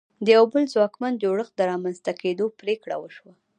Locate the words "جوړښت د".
1.23-1.61